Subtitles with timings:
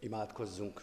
[0.00, 0.82] Imádkozzunk!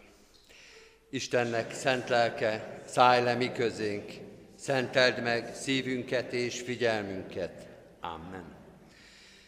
[1.10, 4.12] Istennek szent lelke, szállj le mi közénk,
[4.56, 7.68] szenteld meg szívünket és figyelmünket.
[8.00, 8.56] Amen.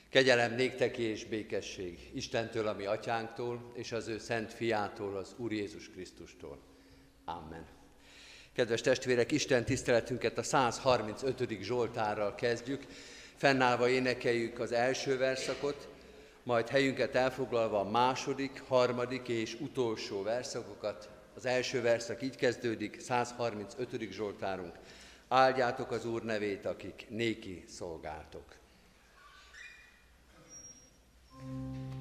[0.10, 5.52] Kegyelem néktek és békesség Istentől, a mi atyánktól, és az ő szent fiától, az Úr
[5.52, 6.60] Jézus Krisztustól.
[7.26, 7.66] Amen.
[8.54, 11.62] Kedves testvérek, Isten tiszteletünket a 135.
[11.62, 12.86] Zsoltárral kezdjük.
[13.36, 15.88] Fennállva énekeljük az első verszakot,
[16.50, 21.10] majd helyünket elfoglalva a második, harmadik és utolsó verszakokat.
[21.36, 24.12] Az első verszak így kezdődik, 135.
[24.12, 24.74] Zsoltárunk.
[25.28, 28.58] Áldjátok az Úr nevét, akik néki szolgáltok.
[31.42, 31.99] thank you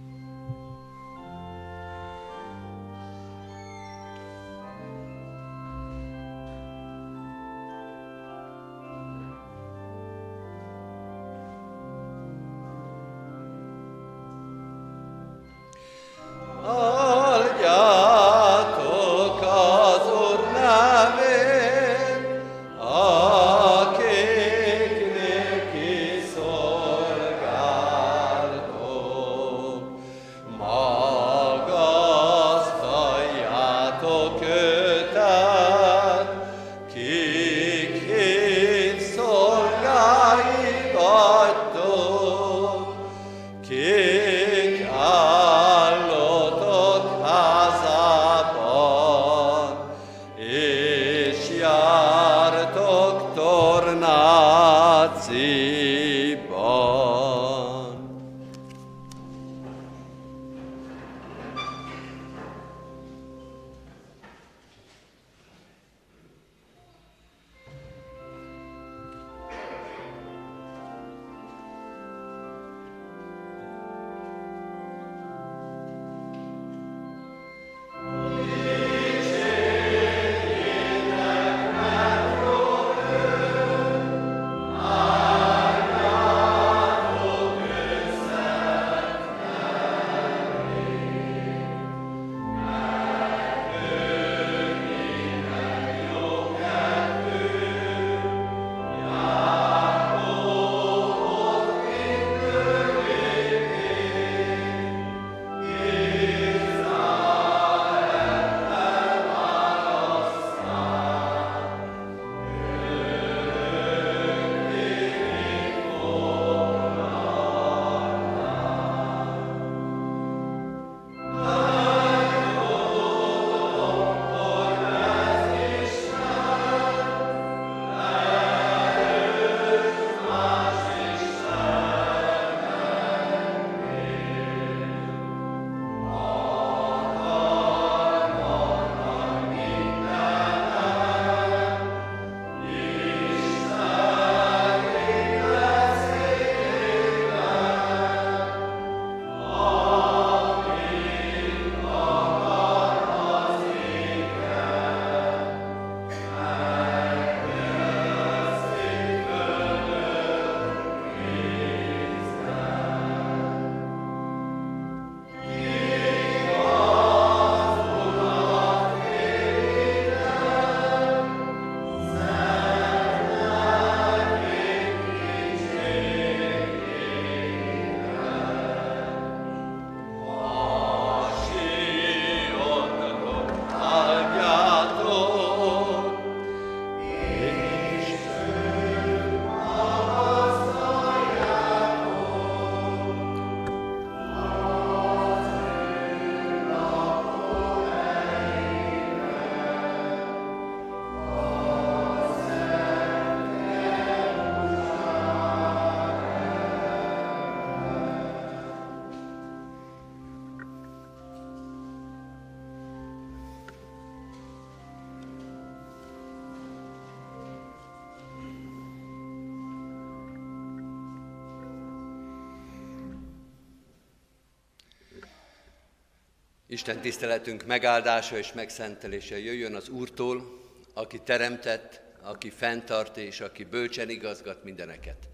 [226.71, 230.61] Isten tiszteletünk megáldása és megszentelése jöjjön az Úrtól,
[230.95, 235.29] aki teremtett, aki fenntart és aki bölcsen igazgat mindeneket.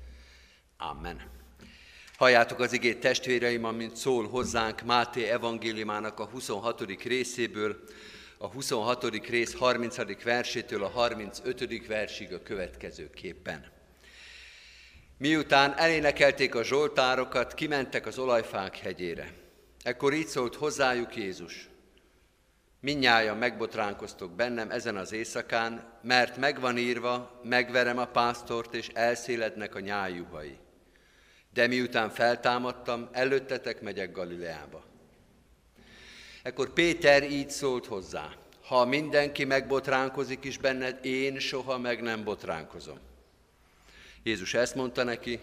[0.79, 1.31] Amen.
[2.17, 7.03] Halljátok az igét testvéreim, amint szól hozzánk Máté evangéliumának a 26.
[7.03, 7.83] részéből,
[8.39, 9.29] a 26.
[9.29, 10.23] rész 30.
[10.23, 11.87] versétől a 35.
[11.87, 13.73] versig a következőképpen.
[15.19, 19.43] Miután elénekelték a zsoltárokat, kimentek az olajfák hegyére.
[19.85, 21.69] Ekkor így szólt hozzájuk Jézus.
[22.81, 29.81] Minnyáján megbotránkoztok bennem ezen az éjszakán, mert megvan írva, megverem a pásztort, és elszélednek a
[29.81, 30.59] nyájuhai.
[31.53, 34.85] De miután feltámadtam, előttetek megyek Galileába.
[36.43, 42.99] Ekkor Péter így szólt hozzá, ha mindenki megbotránkozik is benned, én soha meg nem botránkozom.
[44.23, 45.39] Jézus ezt mondta neki,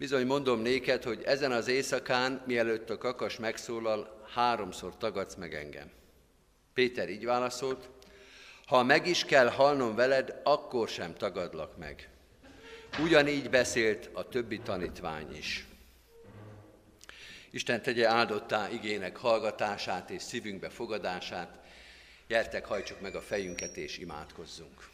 [0.00, 5.90] bizony mondom néked, hogy ezen az éjszakán, mielőtt a kakas megszólal, háromszor tagadsz meg engem.
[6.74, 7.88] Péter így válaszolt,
[8.66, 12.08] ha meg is kell halnom veled, akkor sem tagadlak meg.
[13.02, 15.66] Ugyanígy beszélt a többi tanítvány is.
[17.50, 21.58] Isten tegye áldottá igének hallgatását és szívünkbe fogadását.
[22.28, 24.89] Gyertek, hajtsuk meg a fejünket és imádkozzunk.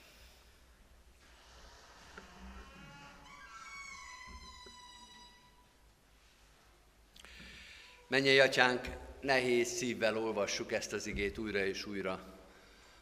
[8.09, 8.89] Menjél, atyánk,
[9.21, 12.21] nehéz szívvel olvassuk ezt az igét újra és újra,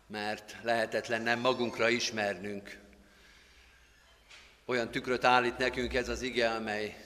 [0.06, 2.78] mert lehetetlen nem magunkra ismernünk.
[4.64, 6.96] Olyan tükröt állít nekünk ez az ige, amely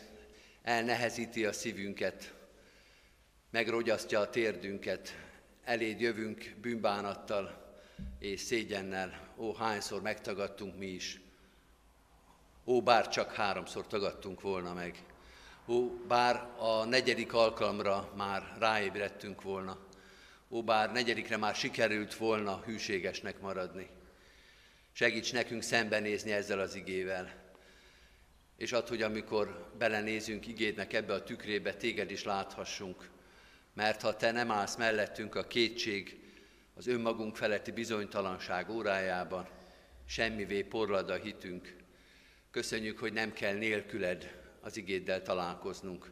[0.63, 2.35] elnehezíti a szívünket,
[3.51, 5.17] megrogyasztja a térdünket,
[5.65, 7.77] eléd jövünk bűnbánattal
[8.19, 9.35] és szégyennel.
[9.37, 11.21] Ó, hányszor megtagadtunk mi is.
[12.65, 15.08] Ó, bár csak háromszor tagadtunk volna meg.
[15.71, 19.79] Ó, bár a negyedik alkalomra már ráébredtünk volna.
[20.49, 23.89] Ó, bár negyedikre már sikerült volna hűségesnek maradni.
[24.93, 27.35] Segíts nekünk szembenézni ezzel az igével.
[28.57, 33.09] És add, hogy amikor belenézünk igédnek ebbe a tükrébe, téged is láthassunk.
[33.75, 36.21] Mert ha te nem állsz mellettünk a kétség,
[36.75, 39.49] az önmagunk feletti bizonytalanság órájában,
[40.07, 41.77] semmivé porlad a hitünk.
[42.51, 44.38] Köszönjük, hogy nem kell nélküled
[44.69, 46.11] az igéddel találkoznunk,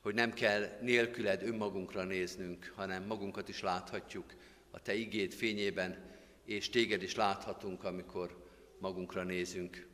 [0.00, 4.34] hogy nem kell nélküled önmagunkra néznünk, hanem magunkat is láthatjuk
[4.70, 5.96] a Te igéd fényében,
[6.44, 8.44] és Téged is láthatunk, amikor
[8.78, 9.86] magunkra nézünk.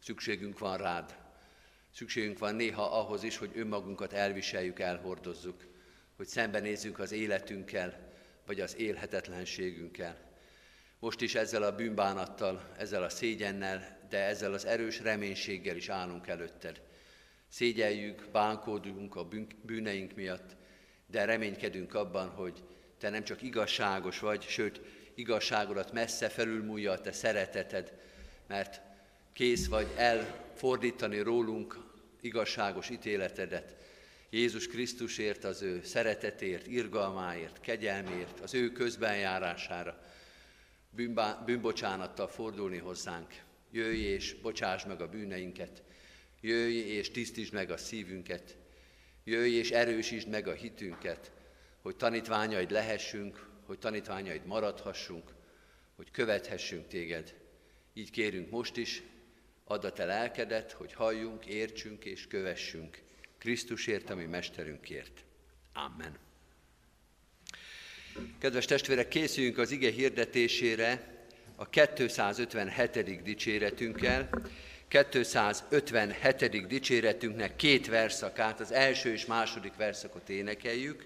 [0.00, 1.16] Szükségünk van rád.
[1.94, 5.64] Szükségünk van néha ahhoz is, hogy önmagunkat elviseljük, elhordozzuk,
[6.16, 8.12] hogy szembenézzünk az életünkkel,
[8.46, 10.30] vagy az élhetetlenségünkkel.
[10.98, 16.26] Most is ezzel a bűnbánattal, ezzel a szégyennel, de ezzel az erős reménységgel is állunk
[16.26, 16.82] előtted.
[17.52, 19.28] Szégyeljük, bánkódunk a
[19.62, 20.56] bűneink miatt,
[21.06, 22.64] de reménykedünk abban, hogy
[22.98, 24.80] Te nem csak igazságos vagy, sőt,
[25.14, 27.92] igazságodat messze felülmúlja a Te szereteted,
[28.46, 28.80] mert
[29.32, 31.78] kész vagy elfordítani rólunk
[32.20, 33.76] igazságos ítéletedet.
[34.30, 40.04] Jézus Krisztusért, az ő szeretetért, irgalmáért, kegyelmért, az ő közbenjárására
[41.44, 43.42] bűnbocsánattal fordulni hozzánk.
[43.70, 45.82] Jöjj és bocsáss meg a bűneinket,
[46.44, 48.56] Jöjj és tisztítsd meg a szívünket,
[49.24, 51.32] jöjj és erősítsd meg a hitünket,
[51.80, 55.34] hogy tanítványaid lehessünk, hogy tanítványaid maradhassunk,
[55.96, 57.34] hogy követhessünk téged.
[57.94, 59.02] Így kérünk most is,
[59.64, 63.02] add a te lelkedet, hogy halljunk, értsünk és kövessünk
[63.38, 65.24] Krisztusért, ami mesterünkért.
[65.72, 66.18] Amen.
[68.38, 71.24] Kedves testvérek, készüljünk az ige hirdetésére
[71.56, 73.22] a 257.
[73.22, 74.30] dicséretünkkel.
[74.92, 76.66] 257.
[76.66, 81.04] dicséretünknek két verszakát, az első és második verszakot énekeljük.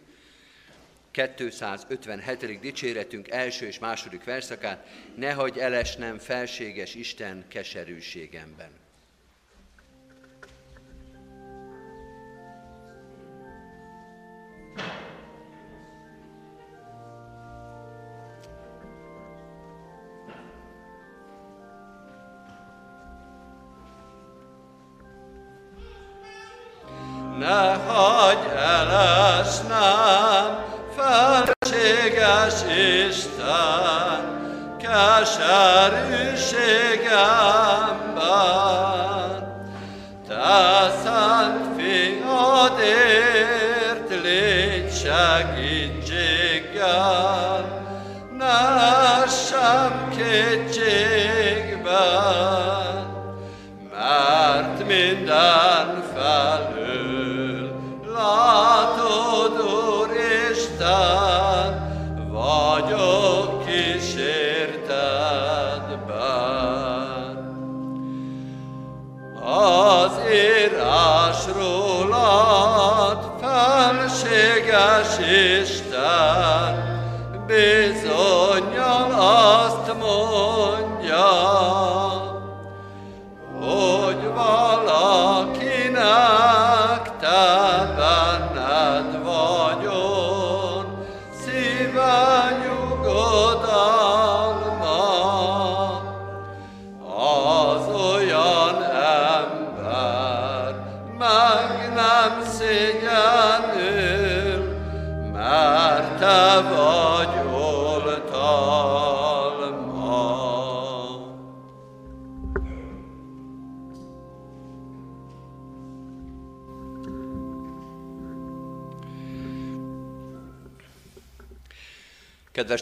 [1.10, 2.60] 257.
[2.60, 8.70] dicséretünk első és második verszakát, ne hagyj elesnem felséges Isten keserűségemben.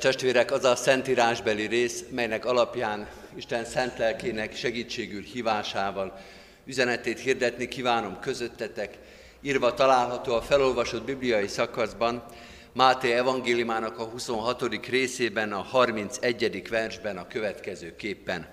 [0.04, 6.18] Testvérek, az a szentírásbeli rész, melynek alapján Isten szent lelkének segítségül hívásával
[6.66, 8.98] üzenetét hirdetni kívánom közöttetek,
[9.40, 12.24] írva található a felolvasott bibliai szakaszban,
[12.72, 14.86] Máté evangéliumának a 26.
[14.86, 16.68] részében, a 31.
[16.68, 18.46] versben a következő képpen.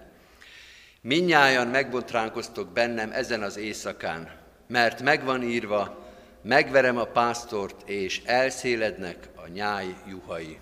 [1.02, 4.32] Minnyájan megbotránkoztok bennem ezen az éjszakán,
[4.68, 6.06] mert megvan írva,
[6.42, 10.60] megverem a pásztort, és elszélednek a nyáj juhai.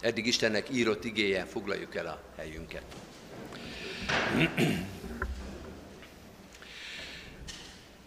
[0.00, 2.82] Eddig Istennek írott igéje, foglaljuk el a helyünket.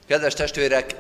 [0.05, 0.95] Kedves testvérek,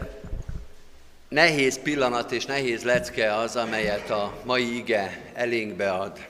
[1.27, 6.27] nehéz pillanat és nehéz lecke az, amelyet a mai ige elénkbe ad.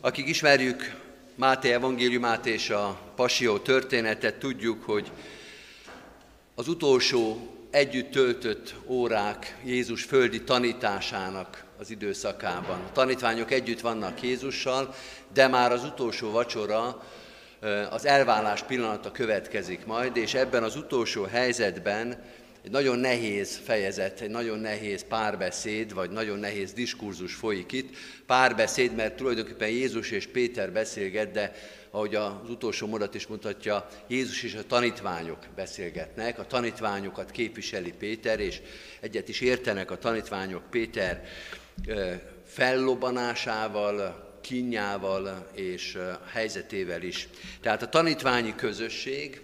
[0.00, 0.98] Akik ismerjük
[1.34, 5.10] Máté evangéliumát és a Pasió történetet, tudjuk, hogy
[6.54, 12.80] az utolsó együtt töltött órák Jézus földi tanításának az időszakában.
[12.80, 14.94] A tanítványok együtt vannak Jézussal,
[15.32, 17.02] de már az utolsó vacsora,
[17.90, 22.22] az elvállás pillanata következik majd, és ebben az utolsó helyzetben
[22.64, 27.96] egy nagyon nehéz fejezet, egy nagyon nehéz párbeszéd, vagy nagyon nehéz diskurzus folyik itt.
[28.26, 31.52] Párbeszéd, mert tulajdonképpen Jézus és Péter beszélget, de
[31.90, 38.40] ahogy az utolsó mondat is mutatja, Jézus és a tanítványok beszélgetnek, a tanítványokat képviseli Péter,
[38.40, 38.60] és
[39.00, 41.24] egyet is értenek a tanítványok Péter
[42.44, 45.98] fellobanásával, kínjával és
[46.32, 47.28] helyzetével is.
[47.60, 49.42] Tehát a tanítványi közösség,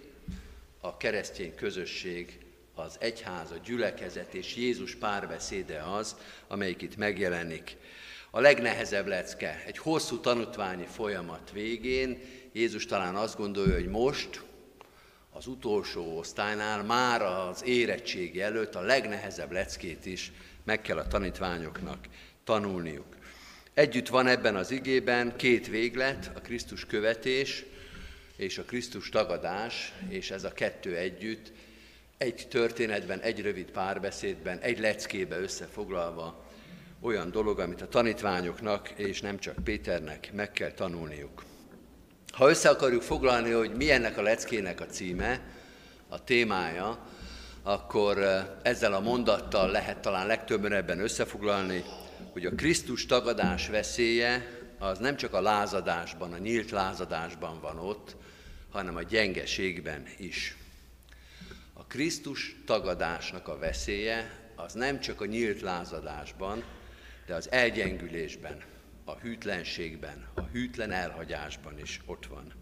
[0.81, 2.39] a keresztény közösség,
[2.75, 6.15] az egyház, a gyülekezet és Jézus párbeszéde az,
[6.47, 7.75] amelyik itt megjelenik.
[8.31, 14.41] A legnehezebb lecke, egy hosszú tanítványi folyamat végén Jézus talán azt gondolja, hogy most,
[15.31, 20.31] az utolsó osztálynál, már az érettségi előtt a legnehezebb leckét is
[20.63, 22.05] meg kell a tanítványoknak
[22.47, 23.15] tanulniuk.
[23.73, 27.65] Együtt van ebben az igében két véglet, a Krisztus követés
[28.35, 31.51] és a Krisztus tagadás, és ez a kettő együtt
[32.17, 36.45] egy történetben, egy rövid párbeszédben, egy leckébe összefoglalva
[37.01, 41.43] olyan dolog, amit a tanítványoknak, és nem csak Péternek meg kell tanulniuk.
[42.33, 45.41] Ha össze akarjuk foglalni, hogy mi ennek a leckének a címe,
[46.09, 47.07] a témája,
[47.63, 51.83] akkor eh, ezzel a mondattal lehet talán legtöbben ebben összefoglalni,
[52.37, 58.15] hogy a Krisztus tagadás veszélye az nem csak a lázadásban, a nyílt lázadásban van ott,
[58.69, 60.57] hanem a gyengeségben is.
[61.73, 66.63] A Krisztus tagadásnak a veszélye az nem csak a nyílt lázadásban,
[67.25, 68.61] de az elgyengülésben,
[69.05, 72.53] a hűtlenségben, a hűtlen elhagyásban is ott van.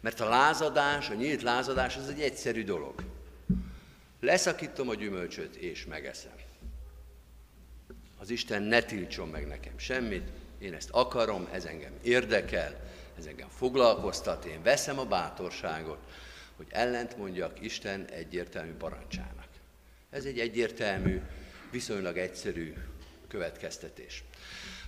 [0.00, 3.02] Mert a lázadás, a nyílt lázadás az egy egyszerű dolog.
[4.20, 6.50] Leszakítom a gyümölcsöt és megeszem.
[8.22, 12.80] Az Isten ne tiltson meg nekem semmit, én ezt akarom, ez engem érdekel,
[13.18, 15.98] ez engem foglalkoztat, én veszem a bátorságot,
[16.56, 19.48] hogy ellent mondjak Isten egyértelmű parancsának.
[20.10, 21.20] Ez egy egyértelmű,
[21.70, 22.74] viszonylag egyszerű
[23.28, 24.24] következtetés.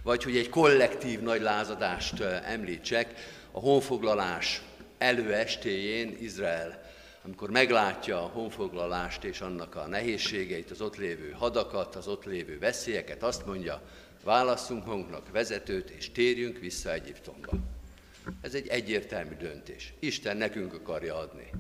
[0.03, 3.15] Vagy hogy egy kollektív nagy lázadást említsek,
[3.51, 4.63] a honfoglalás
[4.99, 6.84] előestéjén Izrael
[7.25, 12.59] amikor meglátja a honfoglalást és annak a nehézségeit, az ott lévő hadakat, az ott lévő
[12.59, 13.83] veszélyeket, azt mondja,
[14.23, 17.53] válasszunk magunknak vezetőt, és térjünk vissza Egyiptomba.
[18.41, 19.93] Ez egy egyértelmű döntés.
[19.99, 21.51] Isten nekünk akarja adni.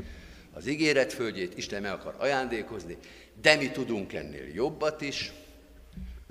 [0.52, 2.96] Az ígéret földjét Isten meg akar ajándékozni,
[3.40, 5.32] de mi tudunk ennél jobbat is,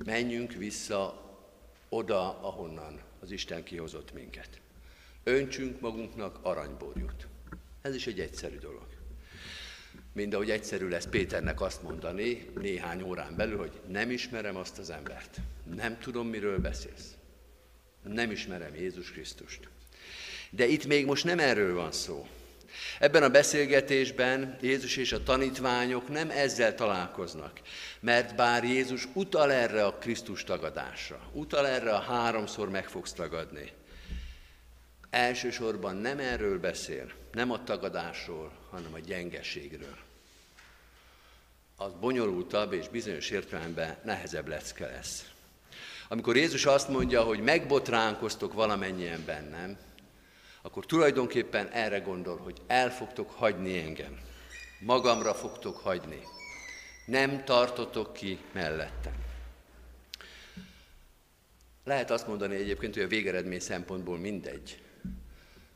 [0.06, 1.22] menjünk vissza
[1.90, 4.50] oda, ahonnan az Isten kihozott minket.
[5.24, 7.28] Öntsünk magunknak aranyborjút.
[7.82, 8.93] Ez is egy egyszerű dolog.
[10.14, 14.90] Mind ahogy egyszerű lesz Péternek azt mondani néhány órán belül, hogy nem ismerem azt az
[14.90, 15.38] embert.
[15.76, 17.14] Nem tudom, miről beszélsz.
[18.04, 19.68] Nem ismerem Jézus Krisztust.
[20.50, 22.28] De itt még most nem erről van szó.
[23.00, 27.62] Ebben a beszélgetésben Jézus és a tanítványok nem ezzel találkoznak,
[28.00, 33.72] mert bár Jézus utal erre a Krisztus tagadásra, utal erre a háromszor meg fogsz tagadni,
[35.14, 39.98] elsősorban nem erről beszél, nem a tagadásról, hanem a gyengeségről.
[41.76, 45.32] Az bonyolultabb és bizonyos értelemben nehezebb lecke lesz.
[46.08, 49.78] Amikor Jézus azt mondja, hogy megbotránkoztok valamennyien bennem,
[50.62, 54.20] akkor tulajdonképpen erre gondol, hogy el fogtok hagyni engem.
[54.80, 56.22] Magamra fogtok hagyni.
[57.06, 59.14] Nem tartotok ki mellettem.
[61.84, 64.82] Lehet azt mondani egyébként, hogy a végeredmény szempontból mindegy,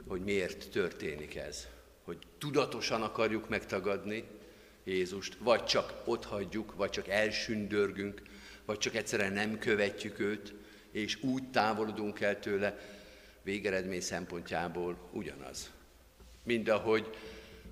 [0.07, 1.67] hogy miért történik ez.
[2.03, 4.23] Hogy tudatosan akarjuk megtagadni
[4.83, 8.21] Jézust, vagy csak ott hagyjuk, vagy csak elsündörgünk,
[8.65, 10.53] vagy csak egyszerűen nem követjük őt,
[10.91, 12.79] és úgy távolodunk el tőle,
[13.41, 15.71] végeredmény szempontjából ugyanaz.
[16.43, 17.09] Mind ahogy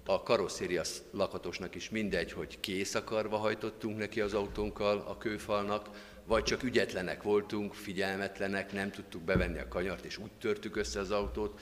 [0.05, 5.89] a karosszéria lakatosnak is mindegy, hogy kész akarva hajtottunk neki az autónkkal a kőfalnak,
[6.25, 11.11] vagy csak ügyetlenek voltunk, figyelmetlenek, nem tudtuk bevenni a kanyart, és úgy törtük össze az
[11.11, 11.59] autót.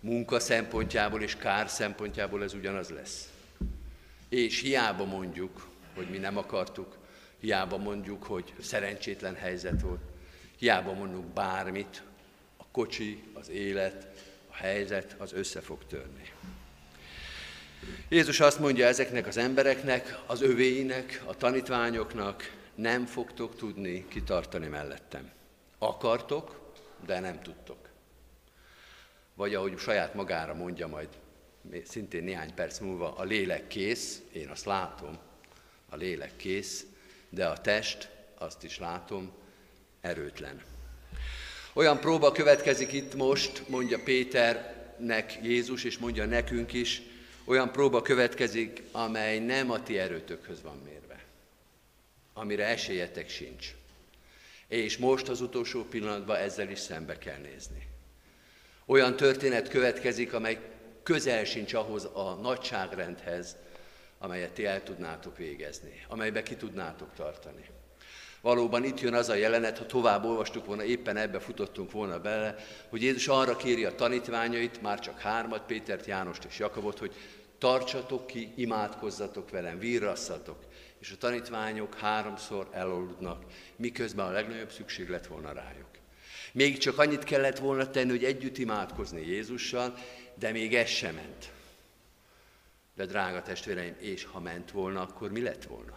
[0.00, 3.28] Munka szempontjából és kár szempontjából ez ugyanaz lesz.
[4.28, 6.96] És hiába mondjuk, hogy mi nem akartuk,
[7.40, 10.00] hiába mondjuk, hogy szerencsétlen helyzet volt,
[10.56, 12.02] hiába mondjuk bármit,
[12.56, 14.06] a kocsi, az élet,
[14.50, 16.32] a helyzet az össze fog törni.
[18.08, 25.30] Jézus azt mondja ezeknek az embereknek, az övéinek, a tanítványoknak, nem fogtok tudni kitartani mellettem.
[25.78, 26.72] Akartok,
[27.06, 27.87] de nem tudtok.
[29.38, 31.08] Vagy ahogy saját magára mondja majd
[31.84, 35.18] szintén néhány perc múlva, a lélek kész, én azt látom,
[35.88, 36.86] a lélek kész,
[37.28, 39.32] de a test, azt is látom,
[40.00, 40.62] erőtlen.
[41.72, 47.02] Olyan próba következik itt most, mondja Péternek Jézus, és mondja nekünk is,
[47.44, 51.24] olyan próba következik, amely nem a ti erőtökhöz van mérve,
[52.32, 53.74] amire esélyetek sincs.
[54.68, 57.86] És most az utolsó pillanatban ezzel is szembe kell nézni.
[58.90, 60.58] Olyan történet következik, amely
[61.02, 63.56] közel sincs ahhoz a nagyságrendhez,
[64.18, 67.64] amelyet ti el tudnátok végezni, amelybe ki tudnátok tartani.
[68.40, 72.56] Valóban itt jön az a jelenet, ha tovább olvastuk volna, éppen ebbe futottunk volna bele,
[72.88, 77.14] hogy Jézus arra kéri a tanítványait, már csak hármat, Pétert, Jánost és Jakabot, hogy
[77.58, 80.58] tartsatok ki, imádkozzatok velem, virrasszatok.
[80.98, 83.44] És a tanítványok háromszor eloludnak,
[83.76, 85.97] miközben a legnagyobb szükség lett volna rájuk.
[86.52, 89.98] Még csak annyit kellett volna tenni, hogy együtt imádkozni Jézussal,
[90.34, 91.50] de még ez sem ment.
[92.94, 95.96] De drága testvéreim, és ha ment volna, akkor mi lett volna?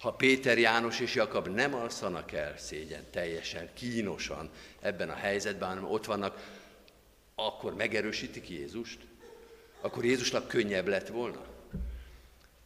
[0.00, 5.84] Ha Péter, János és Jakab nem alszanak el szégyen teljesen, kínosan ebben a helyzetben, hanem
[5.84, 6.58] ott vannak,
[7.34, 8.98] akkor megerősítik Jézust?
[9.80, 11.42] Akkor Jézusnak könnyebb lett volna?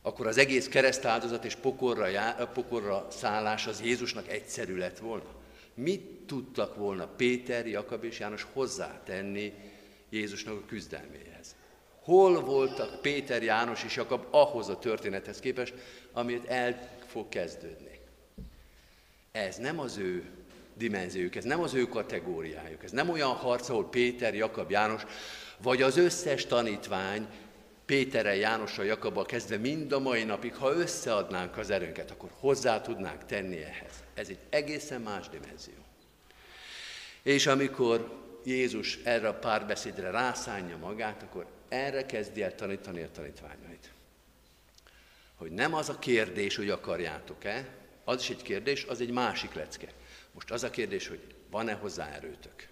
[0.02, 5.43] Akkor az egész keresztáldozat és pokorra, já, pokorra szállás az Jézusnak egyszerű lett volna?
[5.74, 9.52] Mit tudtak volna Péter, Jakab és János hozzátenni
[10.10, 11.54] Jézusnak a küzdelméhez?
[12.00, 15.74] Hol voltak Péter, János és Jakab ahhoz a történethez képest,
[16.12, 17.98] amit el fog kezdődni?
[19.32, 20.24] Ez nem az ő
[20.76, 25.02] dimenziójuk, ez nem az ő kategóriájuk, ez nem olyan harc, ahol Péter, Jakab, János
[25.62, 27.26] vagy az összes tanítvány
[27.86, 33.24] Péterrel, Jánossal, Jakabbal kezdve mind a mai napig, ha összeadnánk az erőnket, akkor hozzá tudnánk
[33.24, 34.03] tenni ehhez.
[34.14, 35.74] Ez egy egészen más dimenzió.
[37.22, 43.92] És amikor Jézus erre a párbeszédre rászánja magát, akkor erre kezdi el tanítani a tanítványait.
[45.34, 47.68] Hogy nem az a kérdés, hogy akarjátok-e,
[48.04, 49.88] az is egy kérdés, az egy másik lecke.
[50.32, 52.68] Most az a kérdés, hogy van-e hozzá erőtök.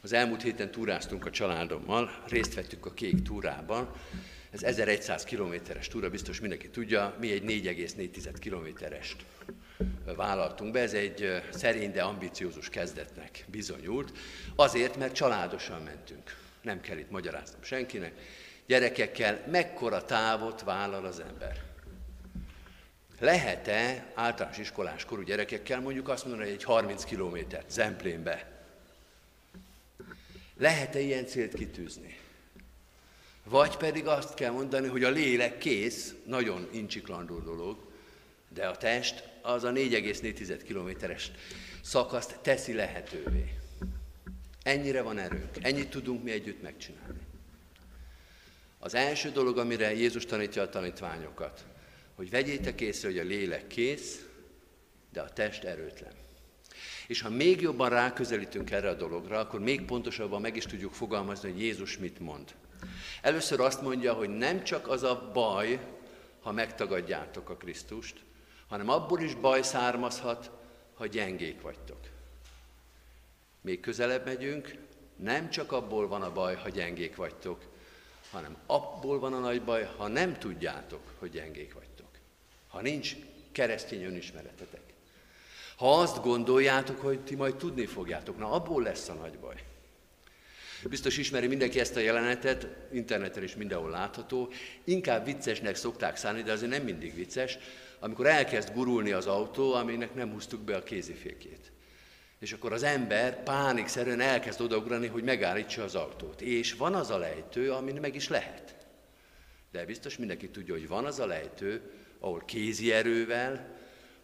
[0.00, 3.92] Az elmúlt héten túráztunk a családommal, részt vettük a kék túrában.
[4.50, 9.24] Ez 1100 kilométeres túra, biztos mindenki tudja, mi egy 4,4 kilométerest
[10.16, 10.80] vállaltunk be.
[10.80, 14.12] Ez egy szerény, de ambiciózus kezdetnek bizonyult.
[14.56, 16.36] Azért, mert családosan mentünk.
[16.62, 18.12] Nem kell itt magyaráznom senkinek.
[18.66, 21.62] Gyerekekkel mekkora távot vállal az ember?
[23.20, 28.58] Lehet-e általános iskolás korú gyerekekkel mondjuk azt mondani, hogy egy 30 kilométert Zemplénbe
[30.58, 32.18] lehet-e ilyen célt kitűzni?
[33.48, 37.76] Vagy pedig azt kell mondani, hogy a lélek kész, nagyon incsiklandó dolog,
[38.48, 41.30] de a test az a 4,4 kilométeres
[41.82, 43.54] szakaszt teszi lehetővé.
[44.62, 47.20] Ennyire van erőnk, ennyit tudunk mi együtt megcsinálni.
[48.78, 51.64] Az első dolog, amire Jézus tanítja a tanítványokat,
[52.14, 54.26] hogy vegyétek észre, hogy a lélek kész,
[55.12, 56.12] de a test erőtlen.
[57.06, 61.50] És ha még jobban ráközelítünk erre a dologra, akkor még pontosabban meg is tudjuk fogalmazni,
[61.50, 62.54] hogy Jézus mit mond.
[63.22, 65.80] Először azt mondja, hogy nem csak az a baj,
[66.40, 68.22] ha megtagadjátok a Krisztust,
[68.68, 70.50] hanem abból is baj származhat,
[70.94, 71.98] ha gyengék vagytok.
[73.60, 74.74] Még közelebb megyünk,
[75.16, 77.64] nem csak abból van a baj, ha gyengék vagytok,
[78.30, 82.08] hanem abból van a nagy baj, ha nem tudjátok, hogy gyengék vagytok.
[82.68, 83.16] Ha nincs
[83.52, 84.82] keresztény önismeretetek.
[85.76, 89.64] Ha azt gondoljátok, hogy ti majd tudni fogjátok, na abból lesz a nagy baj.
[90.82, 94.52] Biztos ismeri mindenki ezt a jelenetet, interneten is mindenhol látható.
[94.84, 97.58] Inkább viccesnek szokták szállni, de azért nem mindig vicces,
[97.98, 101.72] amikor elkezd gurulni az autó, aminek nem húztuk be a kézifékét.
[102.38, 106.40] És akkor az ember pánikszerűen elkezd odaugrani, hogy megállítsa az autót.
[106.40, 108.76] És van az a lejtő, amin meg is lehet.
[109.72, 113.76] De biztos mindenki tudja, hogy van az a lejtő, ahol kézi erővel,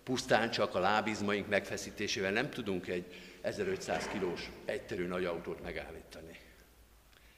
[0.05, 3.05] pusztán csak a lábizmaink megfeszítésével nem tudunk egy
[3.41, 6.24] 1500 kilós egyterű nagy autót megállítani.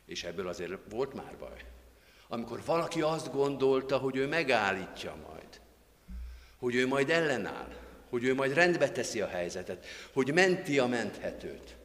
[0.06, 1.64] És ebből azért volt már baj.
[2.28, 5.60] Amikor valaki azt gondolta, hogy ő megállítja majd,
[6.58, 7.74] hogy ő majd ellenáll,
[8.08, 11.76] hogy ő majd rendbe teszi a helyzetet, hogy menti a menthetőt,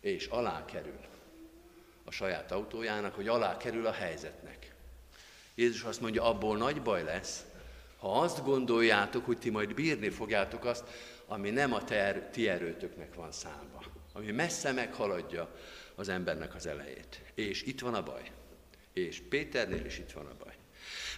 [0.00, 0.98] és alá kerül
[2.04, 4.74] a saját autójának, hogy alá kerül a helyzetnek.
[5.54, 7.44] Jézus azt mondja, abból nagy baj lesz,
[7.98, 10.84] ha azt gondoljátok, hogy ti majd bírni fogjátok azt,
[11.26, 13.82] ami nem a ter, ti erőtöknek van számba,
[14.12, 15.54] ami messze meghaladja
[16.00, 17.20] az embernek az elejét.
[17.34, 18.30] És itt van a baj.
[18.92, 20.52] És Péternél is itt van a baj.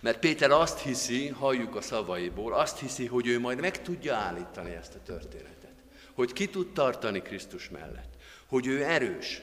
[0.01, 4.71] Mert Péter azt hiszi, halljuk a szavaiból, azt hiszi, hogy ő majd meg tudja állítani
[4.71, 5.73] ezt a történetet.
[6.13, 8.15] Hogy ki tud tartani Krisztus mellett.
[8.47, 9.43] Hogy ő erős.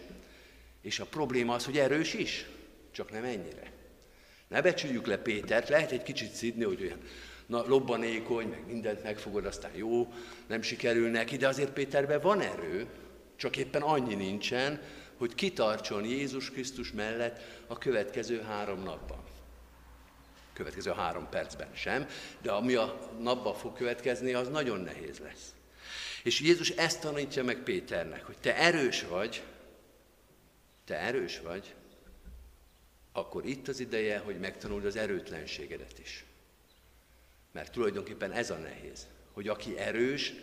[0.82, 2.45] És a probléma az, hogy erős is,
[2.91, 3.71] csak nem ennyire.
[4.47, 6.99] Ne becsüljük le Pétert, lehet egy kicsit szidni, hogy olyan
[7.45, 10.13] na, lobbanékony, meg mindent megfogod, aztán jó,
[10.47, 12.88] nem sikerül neki, de azért Péterben van erő,
[13.36, 14.82] csak éppen annyi nincsen,
[15.19, 19.23] hogy kitartson Jézus Krisztus mellett a következő három napban.
[20.53, 22.08] Következő három percben sem,
[22.41, 25.53] de ami a napban fog következni, az nagyon nehéz lesz.
[26.23, 29.43] És Jézus ezt tanítja meg Péternek, hogy te erős vagy,
[30.86, 31.75] te erős vagy,
[33.12, 36.25] akkor itt az ideje, hogy megtanuld az erőtlenségedet is.
[37.51, 40.34] Mert tulajdonképpen ez a nehéz, hogy aki erős,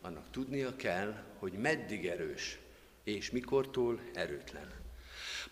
[0.00, 2.58] annak tudnia kell, hogy meddig erős,
[3.04, 4.80] és mikortól erőtlen.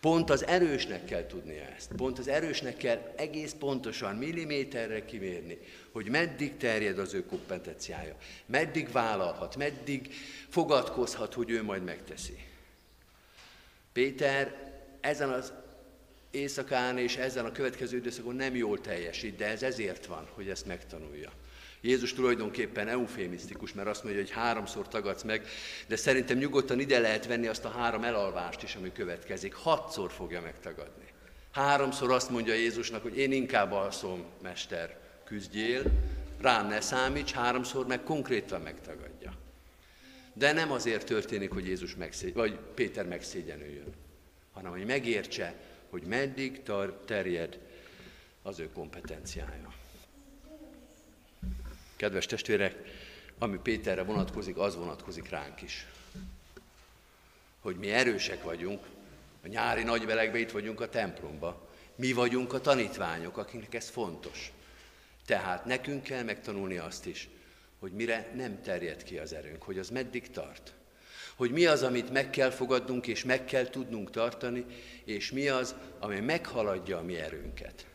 [0.00, 1.92] Pont az erősnek kell tudnia ezt.
[1.96, 5.58] Pont az erősnek kell egész pontosan, milliméterre kimérni,
[5.92, 10.14] hogy meddig terjed az ő kompetenciája, meddig vállalhat, meddig
[10.48, 12.44] fogadkozhat, hogy ő majd megteszi.
[13.92, 15.52] Péter ezen az
[16.30, 20.66] éjszakán és ezen a következő időszakon nem jól teljesít, de ez ezért van, hogy ezt
[20.66, 21.32] megtanulja.
[21.80, 25.46] Jézus tulajdonképpen eufémisztikus, mert azt mondja, hogy háromszor tagadsz meg,
[25.86, 29.54] de szerintem nyugodtan ide lehet venni azt a három elalvást is, ami következik.
[29.54, 31.04] Hatszor fogja megtagadni.
[31.52, 35.82] Háromszor azt mondja Jézusnak, hogy én inkább alszom, mester, küzdjél,
[36.40, 39.32] rám ne számíts, háromszor meg konkrétan megtagadja.
[40.32, 43.94] De nem azért történik, hogy Jézus megszégy, vagy Péter megszégyenüljön,
[44.52, 45.54] hanem hogy megértse,
[45.90, 47.58] hogy meddig tar- terjed
[48.42, 49.79] az ő kompetenciája.
[52.00, 52.76] Kedves testvérek,
[53.38, 55.86] ami Péterre vonatkozik, az vonatkozik ránk is.
[57.60, 58.86] Hogy mi erősek vagyunk,
[59.44, 64.52] a nyári nagybelegbe itt vagyunk a templomba, mi vagyunk a tanítványok, akiknek ez fontos.
[65.26, 67.28] Tehát nekünk kell megtanulni azt is,
[67.78, 70.74] hogy mire nem terjed ki az erőnk, hogy az meddig tart
[71.36, 74.64] hogy mi az, amit meg kell fogadnunk és meg kell tudnunk tartani,
[75.04, 77.89] és mi az, ami meghaladja a mi erőnket.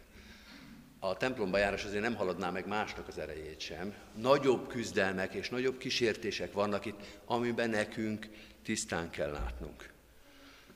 [1.09, 3.93] A templomba járás azért nem haladná meg másnak az erejét sem.
[4.15, 8.27] Nagyobb küzdelmek és nagyobb kísértések vannak itt, amiben nekünk
[8.63, 9.89] tisztán kell látnunk.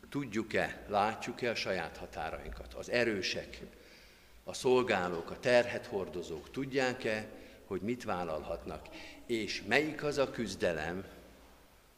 [0.10, 2.74] Tudjuk-e, látjuk-e a saját határainkat?
[2.74, 3.60] Az erősek,
[4.44, 7.28] a szolgálók, a terhet hordozók tudják-e,
[7.66, 8.88] hogy mit vállalhatnak?
[9.26, 11.06] És melyik az a küzdelem,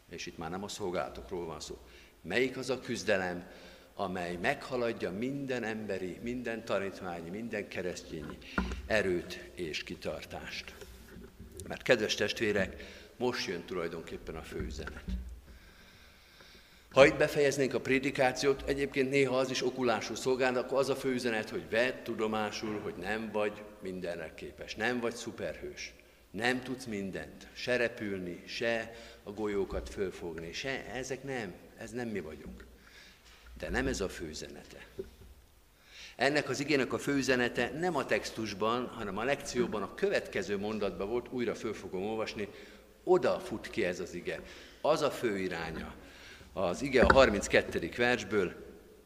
[0.09, 1.77] és itt már nem a szolgálatokról van szó.
[2.21, 3.51] Melyik az a küzdelem,
[3.95, 8.37] amely meghaladja minden emberi, minden tanítványi, minden keresztényi
[8.85, 10.73] erőt és kitartást.
[11.67, 12.83] Mert kedves testvérek,
[13.17, 15.03] most jön tulajdonképpen a főüzenet.
[16.91, 21.49] Ha itt befejeznénk a prédikációt, egyébként néha az is okulásul szolgál, akkor az a főüzenet,
[21.49, 25.93] hogy vedd tudomásul, hogy nem vagy mindenre képes, nem vagy szuperhős,
[26.31, 30.53] nem tudsz mindent, se repülni, se a golyókat fölfogni.
[30.53, 32.65] Se, ezek nem, ez nem mi vagyunk.
[33.61, 34.87] De nem ez a főzenete.
[36.15, 41.27] Ennek az igének a főzenete nem a textusban, hanem a lekcióban, a következő mondatban volt,
[41.29, 42.47] újra föl fogom olvasni,
[43.03, 44.41] oda fut ki ez az ige.
[44.81, 45.93] Az a fő iránya.
[46.53, 47.91] Az ige a 32.
[47.97, 48.53] versből,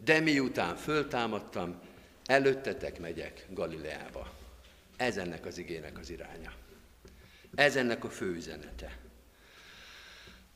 [0.04, 1.80] de miután föltámadtam,
[2.26, 4.34] előttetek megyek Galileába.
[4.98, 6.54] Ez ennek az igének az iránya.
[7.56, 8.98] Ez ennek a fő üzenete.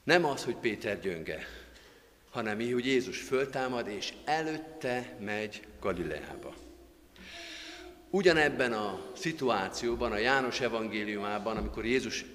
[0.03, 1.45] Nem az, hogy Péter gyönge,
[2.29, 6.53] hanem így, hogy Jézus föltámad, és előtte megy Galileába.
[8.09, 12.25] Ugyanebben a szituációban, a János evangéliumában, amikor Jézus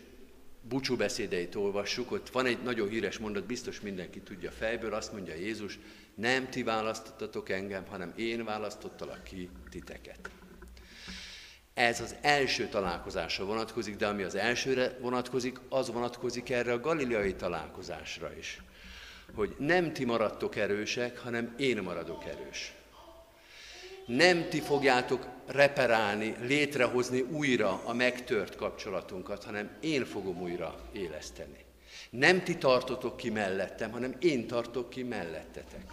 [0.68, 5.78] búcsúbeszédeit olvassuk, ott van egy nagyon híres mondat, biztos mindenki tudja fejből, azt mondja Jézus,
[6.14, 10.30] nem ti választottatok engem, hanem én választottalak ki titeket.
[11.74, 17.34] Ez az első találkozásra vonatkozik, de ami az elsőre vonatkozik, az vonatkozik erre a galileai
[17.34, 18.62] találkozásra is.
[19.34, 22.72] Hogy nem ti maradtok erősek, hanem én maradok erős.
[24.06, 31.64] Nem ti fogjátok reperálni, létrehozni újra a megtört kapcsolatunkat, hanem én fogom újra éleszteni.
[32.10, 35.84] Nem ti tartotok ki mellettem, hanem én tartok ki mellettetek.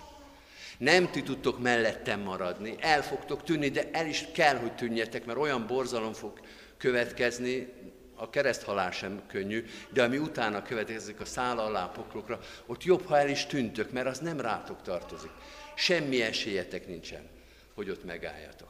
[0.78, 5.40] Nem ti tudtok mellettem maradni, el fogtok tűnni, de el is kell, hogy tűnjetek, mert
[5.40, 6.40] olyan borzalom fog
[6.78, 7.74] következni,
[8.22, 13.18] a kereszthalál sem könnyű, de ami utána következik a szála alá poklokra, ott jobb, ha
[13.18, 15.32] el is tűntök, mert az nem rátok tartozik.
[15.76, 17.30] Semmi esélyetek nincsen,
[17.74, 18.70] hogy ott megálljatok.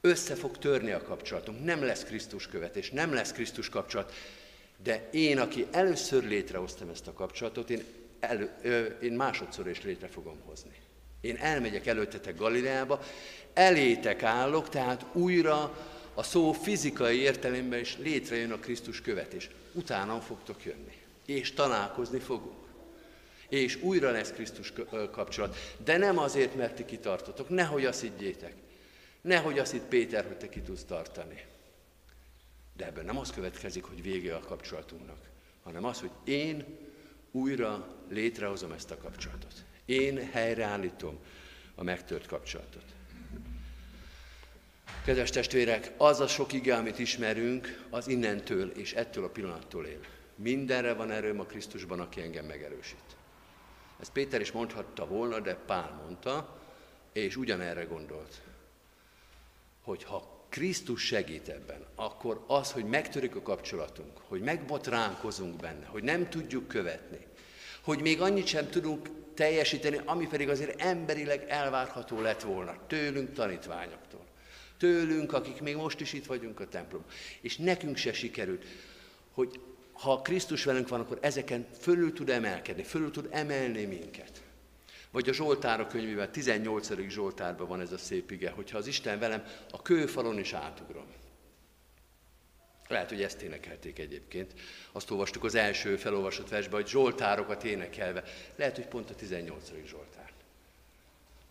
[0.00, 4.12] Össze fog törni a kapcsolatunk, nem lesz Krisztus követés, nem lesz Krisztus kapcsolat,
[4.82, 7.84] de én, aki először létrehoztam ezt a kapcsolatot, én,
[8.20, 10.74] elő, ö, én másodszor is létre fogom hozni.
[11.20, 13.02] Én elmegyek előttetek Galileába,
[13.52, 15.76] elétek állok, tehát újra
[16.14, 19.50] a szó fizikai értelemben is létrejön a Krisztus követés.
[19.72, 20.96] Utána fogtok jönni,
[21.26, 22.60] és találkozni fogunk.
[23.48, 24.72] És újra lesz Krisztus
[25.10, 25.56] kapcsolat.
[25.84, 28.54] De nem azért, mert ti kitartotok, nehogy azt higgyétek.
[29.20, 31.44] Nehogy azt hitt Péter, hogy te ki tudsz tartani.
[32.76, 35.18] De ebben nem az következik, hogy vége a kapcsolatunknak,
[35.62, 36.64] hanem az, hogy én
[37.30, 39.52] újra létrehozom ezt a kapcsolatot.
[39.84, 41.18] Én helyreállítom
[41.74, 42.84] a megtört kapcsolatot.
[45.04, 49.98] Kedves testvérek, az a sok ige, amit ismerünk, az innentől és ettől a pillanattól él.
[50.34, 53.16] Mindenre van erőm a Krisztusban, aki engem megerősít.
[54.00, 56.58] Ezt Péter is mondhatta volna, de Pál mondta,
[57.12, 58.40] és ugyanerre gondolt,
[59.82, 66.02] hogy ha Krisztus segít ebben, akkor az, hogy megtörik a kapcsolatunk, hogy megbotránkozunk benne, hogy
[66.02, 67.26] nem tudjuk követni,
[67.80, 74.30] hogy még annyit sem tudunk teljesíteni, ami pedig azért emberileg elvárható lett volna tőlünk tanítványoktól.
[74.82, 77.04] Tőlünk, akik még most is itt vagyunk a templom.
[77.40, 78.64] És nekünk se sikerült,
[79.32, 79.60] hogy
[79.92, 84.42] ha Krisztus velünk van, akkor ezeken fölül tud emelkedni, fölül tud emelni minket.
[85.10, 87.08] Vagy a Zsoltárok könyvében, 18.
[87.08, 91.06] Zsoltárban van ez a szép ige, hogyha az Isten velem, a kőfalon is átugrom.
[92.88, 94.52] Lehet, hogy ezt énekelték egyébként.
[94.92, 98.24] Azt olvastuk az első felolvasott versben, hogy Zsoltárokat énekelve.
[98.56, 99.70] Lehet, hogy pont a 18.
[99.86, 100.32] Zsoltár.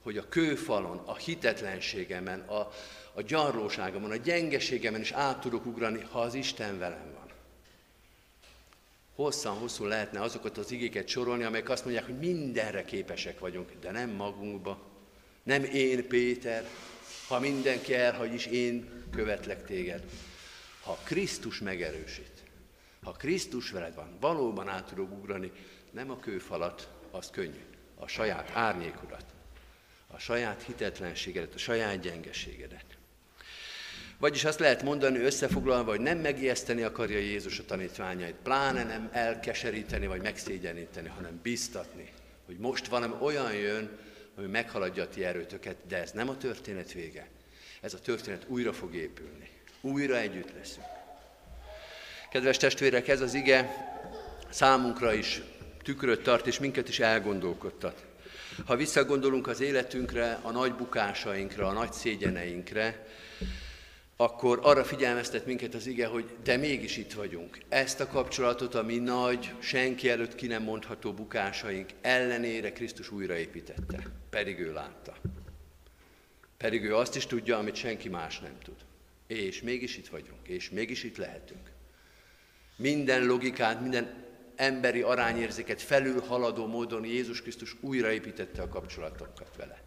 [0.01, 2.71] Hogy a kőfalon, a hitetlenségemen, a,
[3.13, 7.21] a gyarlóságamon, a gyengeségemen is át tudok ugrani, ha az Isten velem van
[9.21, 13.91] hosszan hosszú lehetne azokat az igéket sorolni, amelyek azt mondják, hogy mindenre képesek vagyunk, de
[13.91, 14.81] nem magunkba.
[15.43, 16.67] Nem én, Péter,
[17.27, 20.03] ha mindenki elhagy is, én követlek téged.
[20.83, 22.43] Ha Krisztus megerősít,
[23.03, 25.51] ha Krisztus veled van, valóban át tudok ugrani,
[25.91, 27.63] nem a kőfalat, az könnyű,
[27.95, 29.25] a saját árnyékodat,
[30.07, 32.97] a saját hitetlenségedet, a saját gyengeségedet.
[34.21, 40.07] Vagyis azt lehet mondani összefoglalva, hogy nem megijeszteni akarja Jézus a tanítványait, pláne nem elkeseríteni
[40.07, 42.11] vagy megszégyeníteni, hanem biztatni,
[42.45, 43.97] hogy most valami olyan jön,
[44.37, 47.27] ami meghaladja a ti erőtöket, de ez nem a történet vége.
[47.81, 49.49] Ez a történet újra fog épülni.
[49.81, 50.85] Újra együtt leszünk.
[52.31, 53.73] Kedves testvérek, ez az ige
[54.49, 55.41] számunkra is
[55.83, 58.05] tükröt tart, és minket is elgondolkodtat.
[58.65, 63.05] Ha visszagondolunk az életünkre, a nagy bukásainkra, a nagy szégyeneinkre,
[64.21, 67.57] akkor arra figyelmeztet minket az ige, hogy de mégis itt vagyunk.
[67.69, 74.03] Ezt a kapcsolatot, ami nagy, senki előtt ki nem mondható bukásaink ellenére Krisztus újraépítette.
[74.29, 75.15] Pedig ő látta.
[76.57, 78.75] Pedig ő azt is tudja, amit senki más nem tud.
[79.27, 81.71] És mégis itt vagyunk, és mégis itt lehetünk.
[82.75, 84.23] Minden logikát, minden
[84.55, 89.81] emberi arányérzéket felül haladó módon Jézus Krisztus újraépítette a kapcsolatokat vele.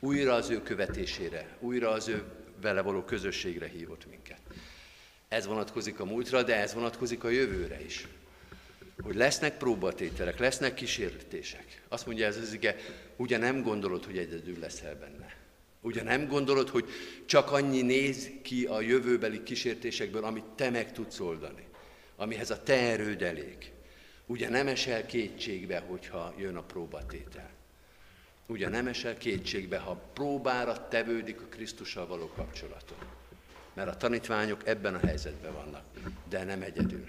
[0.00, 2.24] Újra az ő követésére, újra az ő
[2.60, 4.40] vele való közösségre hívott minket.
[5.28, 8.06] Ez vonatkozik a múltra, de ez vonatkozik a jövőre is.
[9.02, 11.82] Hogy lesznek próbatételek, lesznek kísérletések.
[11.88, 12.76] Azt mondja ez az ige,
[13.16, 15.36] ugye nem gondolod, hogy egyedül leszel benne.
[15.80, 16.88] Ugye nem gondolod, hogy
[17.26, 21.66] csak annyi néz ki a jövőbeli kísértésekből, amit te meg tudsz oldani,
[22.16, 23.72] amihez a te erőd elég.
[24.26, 27.57] Ugye nem esel kétségbe, hogyha jön a próbatétel.
[28.50, 32.98] Ugye nem esel kétségbe, ha próbára tevődik a Krisztussal való kapcsolaton.
[33.74, 35.84] Mert a tanítványok ebben a helyzetben vannak,
[36.28, 37.04] de nem egyedül.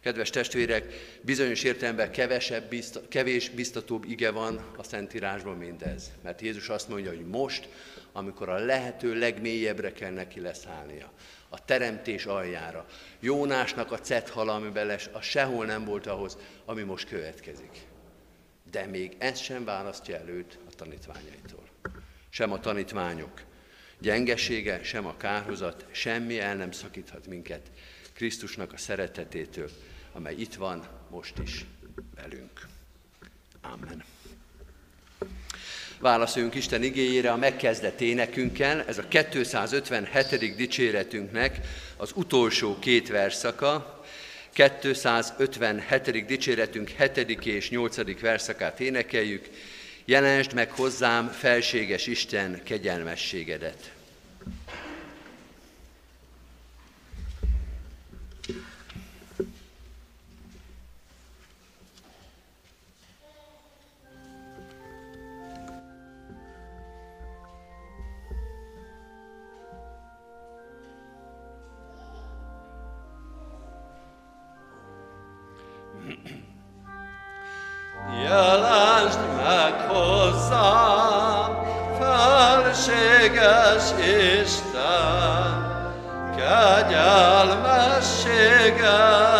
[0.00, 6.10] Kedves testvérek, bizonyos értelemben kevesebb, bizta, kevés biztatóbb ige van a Szentírásban, mint ez.
[6.22, 7.68] Mert Jézus azt mondja, hogy most,
[8.12, 11.12] amikor a lehető legmélyebbre kell neki leszállnia,
[11.48, 12.86] a teremtés aljára,
[13.20, 17.91] Jónásnak a cethala, amiben les, a sehol nem volt ahhoz, ami most következik.
[18.72, 21.68] De még ez sem választja előtt a tanítványaitól.
[22.28, 23.42] Sem a tanítványok
[23.98, 27.70] gyengesége, sem a kárhozat, semmi el nem szakíthat minket
[28.12, 29.70] Krisztusnak a szeretetétől,
[30.12, 31.64] amely itt van most is
[32.14, 32.66] velünk.
[33.60, 34.04] Amen.
[36.00, 38.84] Válaszoljunk Isten igényére a megkezdett énekünkkel.
[38.86, 40.56] Ez a 257.
[40.56, 41.60] dicséretünknek
[41.96, 44.01] az utolsó két verszaka.
[44.52, 46.26] 257.
[46.26, 47.46] dicséretünk 7.
[47.46, 48.20] és 8.
[48.20, 49.48] verszakát énekeljük.
[50.04, 53.92] Jelensd meg hozzám, felséges Isten, kegyelmességedet.
[78.32, 81.50] Jelensd meg hozzám,
[82.00, 83.84] felséges
[84.42, 85.50] Isten,
[86.36, 89.31] kegyelmességedet,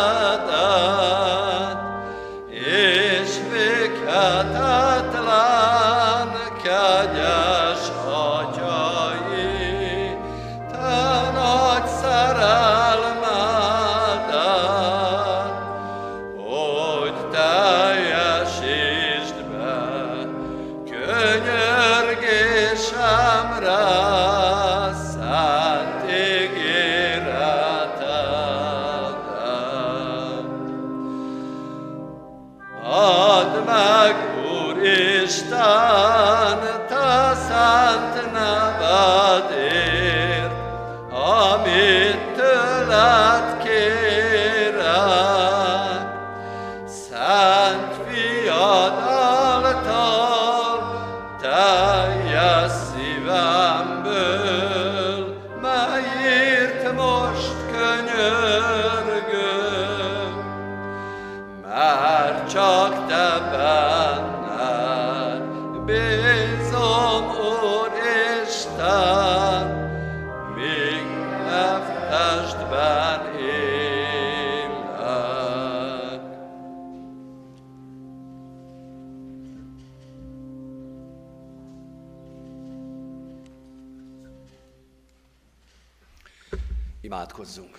[87.12, 87.78] Imádkozzunk!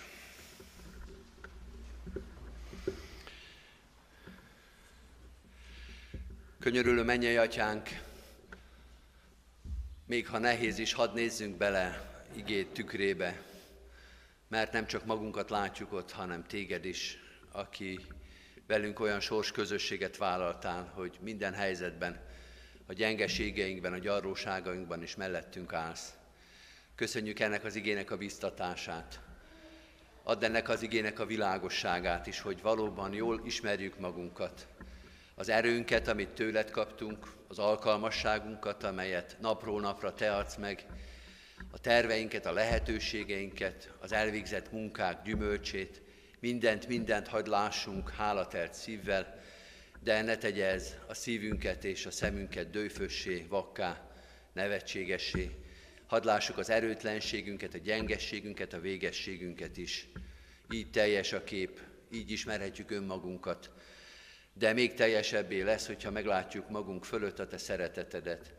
[6.59, 7.89] Könyörülő mennyei atyánk,
[10.05, 13.41] még ha nehéz is, hadd nézzünk bele igét tükrébe,
[14.47, 17.17] mert nem csak magunkat látjuk ott, hanem téged is,
[17.51, 17.99] aki
[18.67, 22.21] velünk olyan sors közösséget vállaltál, hogy minden helyzetben,
[22.85, 26.13] a gyengeségeinkben, a gyarróságainkban is mellettünk állsz.
[26.95, 29.19] Köszönjük ennek az igének a biztatását.
[30.23, 34.67] Add ennek az igének a világosságát is, hogy valóban jól ismerjük magunkat.
[35.35, 40.85] Az erőnket, amit tőled kaptunk, az alkalmasságunkat, amelyet napról napra te adsz meg,
[41.71, 46.01] a terveinket, a lehetőségeinket, az elvégzett munkák gyümölcsét,
[46.39, 49.41] mindent, mindent hagyd lássunk hálatelt szívvel,
[50.03, 54.11] de ne tegye ez a szívünket és a szemünket dőfössé, vakká,
[54.53, 55.62] nevetségessé.
[56.13, 60.07] Hadd lássuk az erőtlenségünket, a gyengességünket, a végességünket is.
[60.71, 63.71] Így teljes a kép, így ismerhetjük önmagunkat,
[64.53, 68.53] de még teljesebbé lesz, hogyha meglátjuk magunk fölött a te szeretetedet.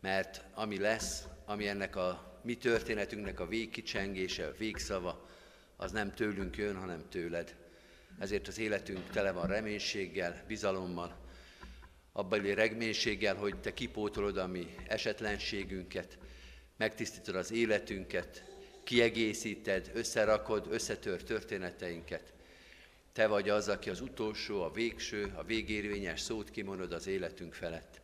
[0.00, 5.28] Mert ami lesz, ami ennek a mi történetünknek a végkicsengése, a végszava,
[5.76, 7.56] az nem tőlünk jön, hanem tőled.
[8.18, 11.18] Ezért az életünk tele van reménységgel, bizalommal,
[12.12, 16.18] abban reménységgel, hogy te kipótolod a mi esetlenségünket,
[16.76, 18.44] megtisztítod az életünket,
[18.84, 22.32] kiegészíted, összerakod, összetör történeteinket.
[23.12, 28.00] Te vagy az, aki az utolsó, a végső, a végérvényes szót kimondod az életünk felett.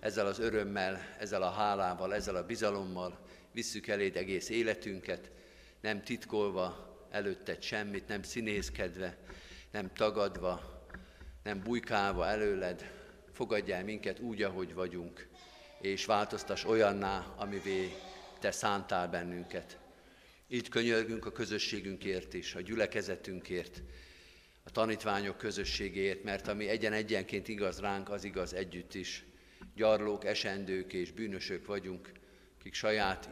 [0.00, 3.18] Ezzel az örömmel, ezzel a hálával, ezzel a bizalommal
[3.52, 5.30] visszük eléd egész életünket,
[5.80, 9.16] nem titkolva előtted semmit, nem színészkedve,
[9.70, 10.84] nem tagadva,
[11.42, 12.90] nem bujkálva előled.
[13.32, 15.28] Fogadjál minket úgy, ahogy vagyunk,
[15.84, 17.92] és változtass olyanná, amivé
[18.38, 19.78] te szántál bennünket.
[20.48, 23.82] Így könyörgünk a közösségünkért is, a gyülekezetünkért,
[24.64, 29.24] a tanítványok közösségéért, mert ami egyen-egyenként igaz ránk, az igaz együtt is.
[29.74, 32.12] Gyarlók, esendők és bűnösök vagyunk,
[32.58, 33.28] akik saját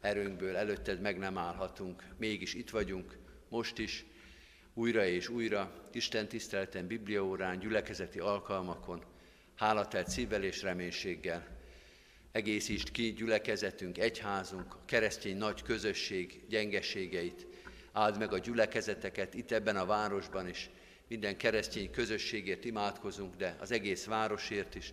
[0.00, 2.04] erőnkből előtted meg nem állhatunk.
[2.18, 3.16] Mégis itt vagyunk,
[3.48, 4.04] most is,
[4.74, 9.04] újra és újra, Isten tiszteleten, bibliaórán, gyülekezeti alkalmakon,
[9.54, 11.59] hálatelt szívvel és reménységgel.
[12.32, 17.46] Egészítsd ki gyülekezetünk, egyházunk, a keresztény nagy közösség gyengeségeit,
[17.92, 20.70] áld meg a gyülekezeteket itt ebben a városban is,
[21.08, 24.92] minden keresztény közösségért imádkozunk, de az egész városért is,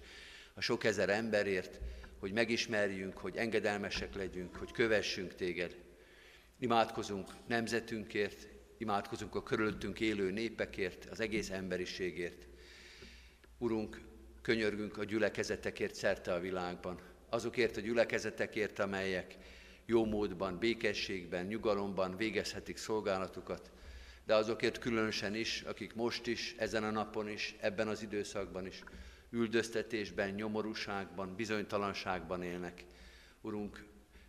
[0.54, 1.80] a sok ezer emberért,
[2.20, 5.76] hogy megismerjünk, hogy engedelmesek legyünk, hogy kövessünk téged.
[6.60, 12.48] Imádkozunk nemzetünkért, imádkozunk a körülöttünk élő népekért, az egész emberiségért.
[13.58, 14.02] Urunk,
[14.42, 17.00] könyörgünk a gyülekezetekért szerte a világban,
[17.30, 19.38] azokért a gyülekezetekért, amelyek
[19.86, 23.72] jó módban, békességben, nyugalomban végezhetik szolgálatukat,
[24.26, 28.84] de azokért különösen is, akik most is, ezen a napon is, ebben az időszakban is
[29.30, 32.84] üldöztetésben, nyomorúságban, bizonytalanságban élnek.
[33.42, 33.86] Urunk,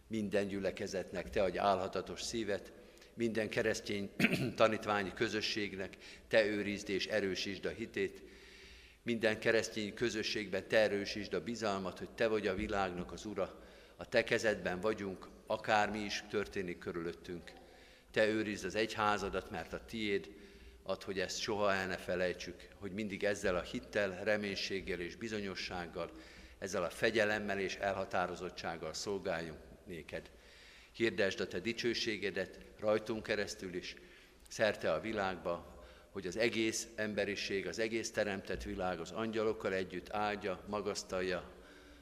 [0.07, 2.73] minden gyülekezetnek Te adj álhatatos szívet,
[3.15, 4.11] minden keresztény
[4.57, 5.97] tanítványi közösségnek
[6.29, 8.23] Te őrizd és erősítsd a hitét,
[9.09, 13.61] minden keresztény közösségben Te erősítsd a bizalmat, hogy Te vagy a világnak az Ura,
[13.97, 17.53] a Te kezedben vagyunk, akármi is történik körülöttünk.
[18.11, 20.31] Te őrizd az egyházadat, mert a tiéd,
[20.83, 26.11] ad, hogy ezt soha el ne felejtsük, hogy mindig ezzel a hittel, reménységgel és bizonyossággal,
[26.59, 30.31] ezzel a fegyelemmel és elhatározottsággal szolgáljunk néked.
[30.93, 33.95] Hirdesd a te dicsőségedet rajtunk keresztül is,
[34.49, 35.78] szerte a világba,
[36.19, 41.51] hogy az egész emberiség, az egész teremtett világ az angyalokkal együtt áldja, magasztalja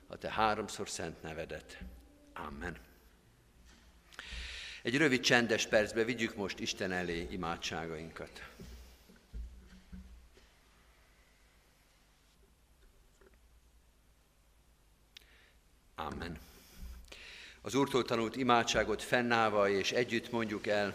[0.06, 1.78] a te háromszor szent nevedet.
[2.34, 2.76] Amen.
[4.82, 8.42] Egy rövid csendes percbe vigyük most Isten elé imádságainkat.
[15.94, 16.38] Amen.
[17.60, 20.94] Az Úrtól tanult imádságot fennállva és együtt mondjuk el.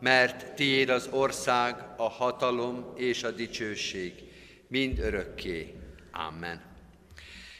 [0.00, 4.12] mert tiéd az ország, a hatalom és a dicsőség,
[4.68, 5.74] mind örökké.
[6.12, 6.62] Amen.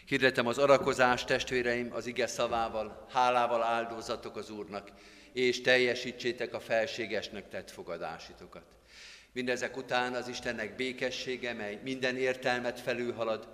[0.07, 4.91] Hirdetem az arakozás testvéreim az ige szavával, hálával áldozatok az Úrnak,
[5.32, 8.64] és teljesítsétek a felségesnek tett fogadásitokat.
[9.32, 13.49] Mindezek után az Istennek békessége, mely minden értelmet felülhalad,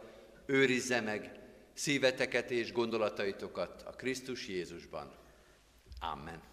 [0.47, 1.31] őrizze meg
[1.72, 5.12] szíveteket és gondolataitokat a Krisztus Jézusban.
[6.01, 6.49] Amen.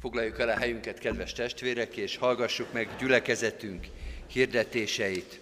[0.00, 3.86] Foglaljuk el a helyünket, kedves testvérek, és hallgassuk meg gyülekezetünk
[4.26, 5.40] hirdetéseit.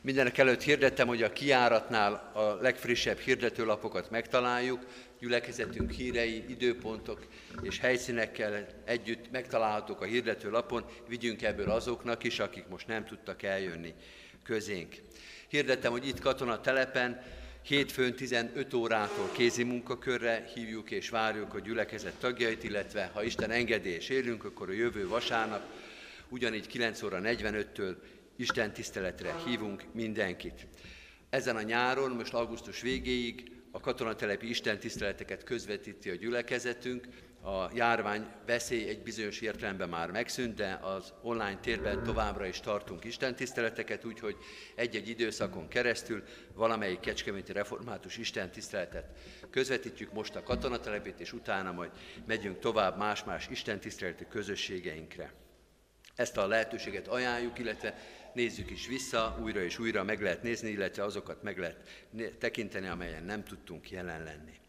[0.00, 4.86] Mindenek előtt hirdettem, hogy a kiáratnál a legfrissebb hirdetőlapokat megtaláljuk,
[5.20, 7.26] gyülekezetünk hírei, időpontok
[7.62, 13.94] és helyszínekkel együtt megtalálhatók a hirdetőlapon, vigyünk ebből azoknak is, akik most nem tudtak eljönni
[14.42, 14.94] közénk.
[15.48, 17.22] Hirdettem, hogy itt katona telepen
[17.64, 24.08] hétfőn 15 órától kézi munkakörre hívjuk és várjuk a gyülekezet tagjait, illetve ha Isten engedélyes
[24.08, 25.62] élünk, akkor a jövő vasárnap
[26.28, 27.94] ugyanígy 9 óra 45-től
[28.36, 30.66] Isten tiszteletre hívunk mindenkit.
[31.30, 37.06] Ezen a nyáron, most augusztus végéig a katonatelepi Isten tiszteleteket közvetíti a gyülekezetünk.
[37.46, 43.04] A járvány veszély egy bizonyos értelemben már megszűnt, de az online térben továbbra is tartunk
[43.04, 44.36] Isten tiszteleteket, úgyhogy
[44.74, 46.22] egy-egy időszakon keresztül
[46.54, 49.18] valamelyik kecskeméti református Isten tiszteletet
[49.50, 51.90] közvetítjük most a katonatelepét, és utána majd
[52.26, 55.32] megyünk tovább más-más Isten tiszteleti közösségeinkre.
[56.14, 57.98] Ezt a lehetőséget ajánljuk, illetve
[58.34, 63.24] nézzük is vissza, újra és újra meg lehet nézni, illetve azokat meg lehet tekinteni, amelyen
[63.24, 64.62] nem tudtunk jelen lenni.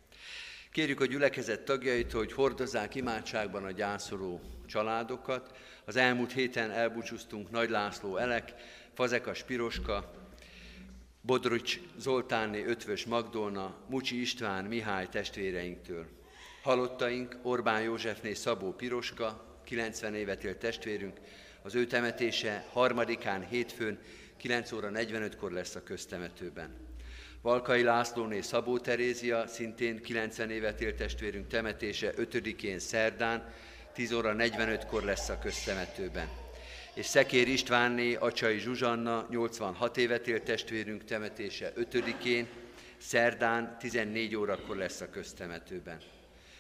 [0.75, 5.57] Kérjük a gyülekezet tagjait, hogy hordozzák imádságban a gyászoló családokat.
[5.85, 8.53] Az elmúlt héten elbúcsúztunk Nagy László Elek,
[8.93, 10.11] Fazekas Piroska,
[11.21, 16.05] Bodrocs Zoltánné Ötvös Magdolna, Mucsi István Mihály testvéreinktől.
[16.61, 21.19] Halottaink Orbán Józsefné Szabó Piroska, 90 évet élt testvérünk,
[21.61, 23.99] az ő temetése harmadikán hétfőn
[24.37, 26.94] 9 óra 45-kor lesz a köztemetőben.
[27.45, 33.53] Valkai Lászlóné Szabó Terézia, szintén 90 évet élt testvérünk temetése 5-én szerdán,
[33.93, 36.29] 10 óra 45-kor lesz a köztemetőben.
[36.93, 42.47] És Szekér Istvánné Acsai Zsuzsanna, 86 évet élt testvérünk temetése 5-én,
[42.97, 45.97] szerdán 14 órakor lesz a köztemetőben.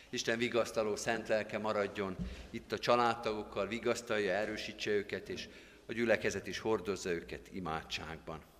[0.09, 2.15] Isten vigasztaló szent lelke maradjon
[2.49, 5.47] itt a családtagokkal, vigasztalja, erősítse őket, és
[5.85, 8.53] a gyülekezet is hordozza őket imádságban.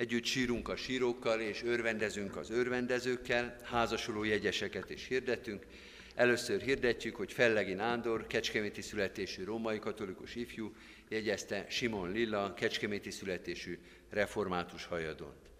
[0.00, 5.66] Együtt sírunk a sírókkal, és örvendezünk az örvendezőkkel, házasuló jegyeseket is hirdetünk.
[6.14, 10.72] Először hirdetjük, hogy Fellegi Nándor, kecskeméti születésű római katolikus ifjú,
[11.08, 13.78] jegyezte Simon Lilla, kecskeméti születésű
[14.10, 15.50] református hajadont.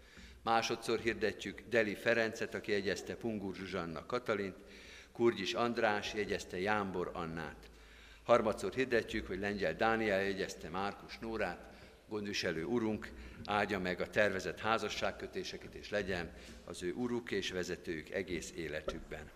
[0.43, 4.55] Másodszor hirdetjük Deli Ferencet, aki jegyezte Pungur Zsuzsanna Katalint,
[5.11, 7.69] Kurgyis András jegyezte Jámbor Annát.
[8.23, 11.70] Harmadszor hirdetjük, hogy Lengyel Dániel jegyezte Márkus Nórát,
[12.11, 13.11] gondviselő urunk,
[13.45, 16.31] áldja meg a tervezett házasságkötéseket, és legyen
[16.65, 19.29] az ő uruk és vezetőjük egész életükben.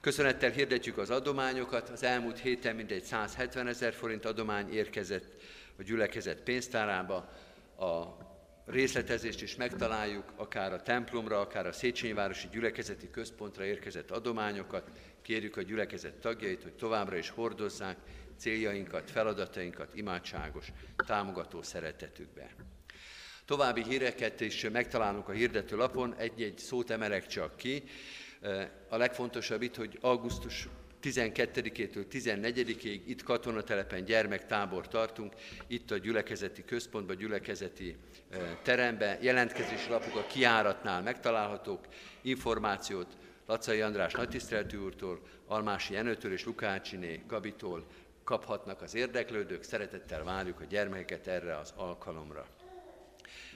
[0.00, 1.88] Köszönettel hirdetjük az adományokat.
[1.88, 5.42] Az elmúlt héten mindegy 170 ezer forint adomány érkezett
[5.78, 7.16] a gyülekezet pénztárába.
[7.78, 8.04] A
[8.70, 14.90] részletezést is megtaláljuk, akár a templomra, akár a Széchenyi Városi Gyülekezeti Központra érkezett adományokat.
[15.22, 17.96] Kérjük a gyülekezet tagjait, hogy továbbra is hordozzák
[18.36, 20.72] céljainkat, feladatainkat imádságos,
[21.06, 22.50] támogató szeretetükbe.
[23.44, 27.82] További híreket is megtalálunk a hirdető lapon, egy-egy szót emelek csak ki.
[28.88, 30.68] A legfontosabb itt, hogy augusztus
[31.02, 35.34] 12-től 14-ig itt katonatelepen gyermektábor tartunk,
[35.66, 37.96] itt a gyülekezeti központban, gyülekezeti
[38.62, 39.22] teremben.
[39.22, 41.86] Jelentkezés lapok a kiáratnál megtalálhatók,
[42.22, 47.86] információt Lacai András nagytiszteltű úrtól, Almási Jenőtől és Lukácsiné Gabitól
[48.24, 49.62] kaphatnak az érdeklődők.
[49.62, 52.46] Szeretettel várjuk a gyermekeket erre az alkalomra.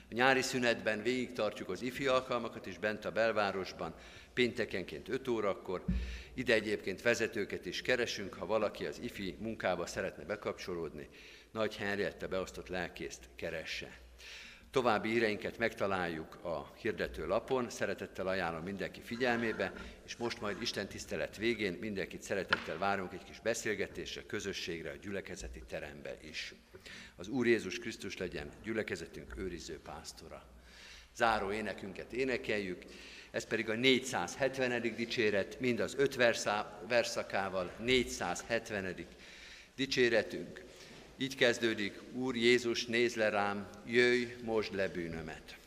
[0.09, 3.93] A nyári szünetben végig tartjuk az ifi alkalmakat is bent a belvárosban,
[4.35, 5.85] péntekenként 5 órakor.
[6.33, 11.09] Ide egyébként vezetőket is keresünk, ha valaki az ifi munkába szeretne bekapcsolódni,
[11.51, 13.99] Nagy Henriette beosztott lelkészt keresse.
[14.71, 19.73] További íreinket megtaláljuk a hirdető lapon, szeretettel ajánlom mindenki figyelmébe,
[20.05, 25.63] és most majd Isten tisztelet végén mindenkit szeretettel várunk egy kis beszélgetésre, közösségre, a gyülekezeti
[25.67, 26.53] terembe is.
[27.15, 30.43] Az Úr Jézus Krisztus legyen gyülekezetünk őriző pásztora.
[31.15, 32.83] Záró énekünket énekeljük,
[33.35, 34.95] ez pedig a 470.
[34.95, 36.15] dicséret, mind az öt
[36.87, 38.95] verszakával, 470.
[39.75, 40.63] dicséretünk.
[41.17, 45.57] Így kezdődik, Úr Jézus, néz le rám, jöjj, most le bűnömet.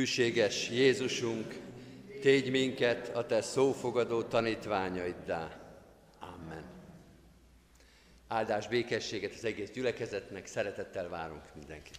[0.00, 1.54] Hűséges Jézusunk,
[2.20, 5.60] tégy minket a Te szófogadó tanítványaiddá.
[6.20, 6.64] Amen.
[8.28, 11.98] Áldás békességet az egész gyülekezetnek, szeretettel várunk mindenkit.